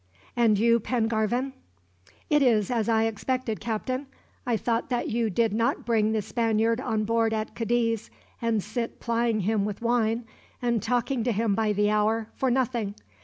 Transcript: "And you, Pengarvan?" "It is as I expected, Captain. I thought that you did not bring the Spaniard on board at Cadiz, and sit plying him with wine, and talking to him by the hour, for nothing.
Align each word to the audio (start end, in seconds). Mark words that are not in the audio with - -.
"And 0.35 0.57
you, 0.57 0.79
Pengarvan?" 0.79 1.53
"It 2.27 2.41
is 2.41 2.71
as 2.71 2.89
I 2.89 3.03
expected, 3.03 3.59
Captain. 3.59 4.07
I 4.47 4.57
thought 4.57 4.89
that 4.89 5.09
you 5.09 5.29
did 5.29 5.53
not 5.53 5.85
bring 5.85 6.11
the 6.11 6.23
Spaniard 6.23 6.81
on 6.81 7.03
board 7.03 7.33
at 7.35 7.53
Cadiz, 7.53 8.09
and 8.41 8.63
sit 8.63 8.99
plying 8.99 9.41
him 9.41 9.63
with 9.63 9.79
wine, 9.83 10.25
and 10.59 10.81
talking 10.81 11.23
to 11.25 11.31
him 11.31 11.53
by 11.53 11.71
the 11.71 11.91
hour, 11.91 12.29
for 12.33 12.49
nothing. 12.49 12.95